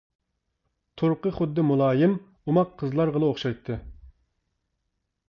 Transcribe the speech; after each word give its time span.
تۇرقى 1.01 1.33
خۇددى 1.35 1.65
مۇلايىم، 1.67 2.15
ئوماق 2.47 2.71
قىزلارغىلا 2.83 3.29
ئوخشايتتى. 3.29 3.79